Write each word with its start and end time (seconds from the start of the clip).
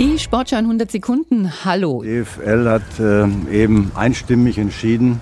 Die 0.00 0.18
Sportschau 0.18 0.56
in 0.56 0.64
100 0.64 0.90
Sekunden. 0.90 1.52
Hallo. 1.62 2.00
Die 2.02 2.08
EFL 2.08 2.66
hat 2.70 2.98
äh, 2.98 3.26
eben 3.54 3.92
einstimmig 3.94 4.56
entschieden, 4.56 5.20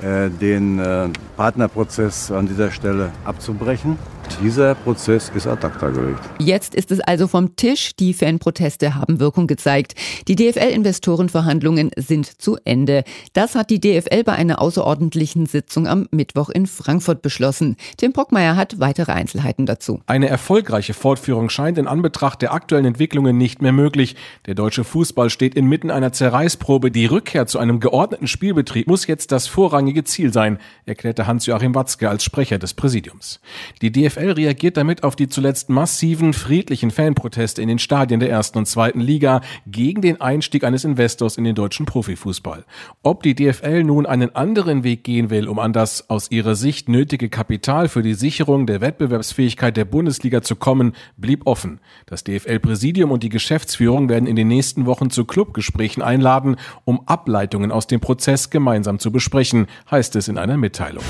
äh, 0.00 0.30
den 0.30 0.78
äh, 0.78 1.08
Partnerprozess 1.36 2.30
an 2.30 2.46
dieser 2.46 2.70
Stelle 2.70 3.10
abzubrechen. 3.24 3.98
Dieser 4.42 4.74
Prozess 4.74 5.30
ist 5.34 5.46
ad 5.46 5.64
acta 5.64 5.90
gelegt. 5.90 6.18
Jetzt 6.38 6.74
ist 6.74 6.90
es 6.90 7.00
also 7.00 7.28
vom 7.28 7.54
Tisch. 7.56 7.94
Die 7.96 8.12
Fanproteste 8.12 8.94
haben 8.94 9.20
Wirkung 9.20 9.46
gezeigt. 9.46 9.94
Die 10.26 10.36
DFL-Investorenverhandlungen 10.36 11.90
sind 11.96 12.40
zu 12.40 12.56
Ende. 12.64 13.04
Das 13.34 13.54
hat 13.54 13.70
die 13.70 13.80
DFL 13.80 14.24
bei 14.24 14.32
einer 14.32 14.60
außerordentlichen 14.60 15.46
Sitzung 15.46 15.86
am 15.86 16.08
Mittwoch 16.10 16.48
in 16.48 16.66
Frankfurt 16.66 17.22
beschlossen. 17.22 17.76
Tim 17.96 18.12
Brockmeier 18.12 18.56
hat 18.56 18.80
weitere 18.80 19.12
Einzelheiten 19.12 19.66
dazu. 19.66 20.00
Eine 20.06 20.28
erfolgreiche 20.28 20.94
Fortführung 20.94 21.48
scheint 21.48 21.78
in 21.78 21.86
Anbetracht 21.86 22.42
der 22.42 22.52
aktuellen 22.52 22.86
Entwicklungen 22.86 23.38
nicht 23.38 23.62
mehr 23.62 23.72
möglich. 23.72 24.16
Der 24.46 24.54
deutsche 24.54 24.84
Fußball 24.84 25.30
steht 25.30 25.54
inmitten 25.54 25.90
einer 25.90 26.12
Zerreißprobe. 26.12 26.90
Die 26.90 27.06
Rückkehr 27.06 27.46
zu 27.46 27.58
einem 27.58 27.80
geordneten 27.80 28.26
Spielbetrieb 28.26 28.86
muss 28.86 29.06
jetzt 29.06 29.30
das 29.30 29.46
vorrangige 29.46 30.04
Ziel 30.04 30.32
sein, 30.32 30.58
erklärte 30.86 31.26
Hans-Joachim 31.26 31.74
Watzke 31.74 32.08
als 32.08 32.24
Sprecher 32.24 32.58
des 32.58 32.74
Präsidiums. 32.74 33.40
Die 33.82 33.92
DFL 33.92 34.11
DFL 34.12 34.32
reagiert 34.32 34.76
damit 34.76 35.04
auf 35.04 35.16
die 35.16 35.28
zuletzt 35.28 35.70
massiven 35.70 36.32
friedlichen 36.32 36.90
Fanproteste 36.90 37.62
in 37.62 37.68
den 37.68 37.78
Stadien 37.78 38.20
der 38.20 38.30
ersten 38.30 38.58
und 38.58 38.66
zweiten 38.66 39.00
Liga 39.00 39.40
gegen 39.66 40.02
den 40.02 40.20
Einstieg 40.20 40.64
eines 40.64 40.84
Investors 40.84 41.36
in 41.36 41.44
den 41.44 41.54
deutschen 41.54 41.86
Profifußball. 41.86 42.64
Ob 43.02 43.22
die 43.22 43.34
DFL 43.34 43.84
nun 43.84 44.06
einen 44.06 44.34
anderen 44.34 44.84
Weg 44.84 45.04
gehen 45.04 45.30
will, 45.30 45.48
um 45.48 45.58
an 45.58 45.72
das 45.72 46.10
aus 46.10 46.30
ihrer 46.30 46.54
Sicht 46.54 46.88
nötige 46.88 47.28
Kapital 47.28 47.88
für 47.88 48.02
die 48.02 48.14
Sicherung 48.14 48.66
der 48.66 48.80
Wettbewerbsfähigkeit 48.80 49.76
der 49.76 49.84
Bundesliga 49.84 50.42
zu 50.42 50.56
kommen, 50.56 50.92
blieb 51.16 51.46
offen. 51.46 51.80
Das 52.06 52.24
DFL-Präsidium 52.24 53.10
und 53.10 53.22
die 53.22 53.30
Geschäftsführung 53.30 54.08
werden 54.08 54.26
in 54.26 54.36
den 54.36 54.48
nächsten 54.48 54.86
Wochen 54.86 55.10
zu 55.10 55.24
Clubgesprächen 55.24 56.02
einladen, 56.02 56.56
um 56.84 57.06
Ableitungen 57.06 57.72
aus 57.72 57.86
dem 57.86 58.00
Prozess 58.00 58.50
gemeinsam 58.50 58.98
zu 58.98 59.10
besprechen, 59.10 59.66
heißt 59.90 60.16
es 60.16 60.28
in 60.28 60.38
einer 60.38 60.56
Mitteilung. 60.56 61.04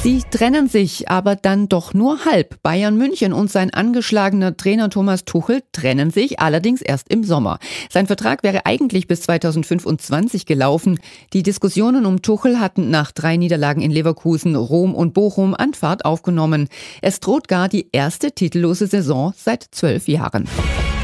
Sie 0.00 0.22
trennen 0.30 0.68
sich 0.68 1.10
aber 1.10 1.34
dann 1.34 1.68
doch 1.68 1.92
nur 1.92 2.24
halb. 2.24 2.62
Bayern 2.62 2.96
München 2.96 3.32
und 3.32 3.50
sein 3.50 3.74
angeschlagener 3.74 4.56
Trainer 4.56 4.90
Thomas 4.90 5.24
Tuchel 5.24 5.64
trennen 5.72 6.12
sich 6.12 6.38
allerdings 6.38 6.82
erst 6.82 7.10
im 7.12 7.24
Sommer. 7.24 7.58
Sein 7.90 8.06
Vertrag 8.06 8.44
wäre 8.44 8.64
eigentlich 8.64 9.08
bis 9.08 9.22
2025 9.22 10.46
gelaufen. 10.46 11.00
Die 11.32 11.42
Diskussionen 11.42 12.06
um 12.06 12.22
Tuchel 12.22 12.60
hatten 12.60 12.90
nach 12.90 13.10
drei 13.10 13.36
Niederlagen 13.36 13.82
in 13.82 13.90
Leverkusen, 13.90 14.54
Rom 14.54 14.94
und 14.94 15.14
Bochum 15.14 15.54
an 15.54 15.74
Fahrt 15.74 16.04
aufgenommen. 16.04 16.68
Es 17.02 17.18
droht 17.18 17.48
gar 17.48 17.68
die 17.68 17.88
erste 17.90 18.30
titellose 18.30 18.86
Saison 18.86 19.34
seit 19.36 19.66
zwölf 19.72 20.06
Jahren. 20.06 20.48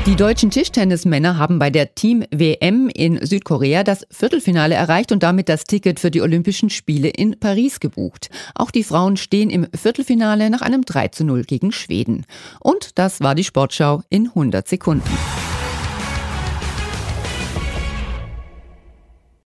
Die 0.07 0.17
deutschen 0.17 0.51
Tischtennismänner 0.51 1.39
haben 1.39 1.59
bei 1.59 1.71
der 1.71 1.95
Team 1.95 2.25
WM 2.31 2.91
in 2.93 3.25
Südkorea 3.25 3.85
das 3.85 4.07
Viertelfinale 4.11 4.75
erreicht 4.75 5.13
und 5.13 5.23
damit 5.23 5.49
das 5.49 5.65
Ticket 5.65 5.99
für 5.99 6.11
die 6.11 6.21
Olympischen 6.21 6.69
Spiele 6.69 7.09
in 7.09 7.41
Paris 7.41 7.81
gebucht. 7.81 8.29
Auch 8.55 8.71
die 8.71 8.85
Frauen 8.85 9.17
stehen 9.17 9.49
im 9.49 9.67
Viertelfinale 9.75 10.51
nach 10.51 10.61
einem 10.61 10.85
3 10.85 11.09
zu 11.09 11.25
0 11.25 11.45
gegen 11.45 11.73
Schweden. 11.73 12.27
Und 12.61 12.99
das 12.99 13.23
war 13.23 13.35
die 13.35 13.45
Sportschau 13.45 14.03
in 14.11 14.29
100 14.29 14.69
Sekunden. 14.69 15.09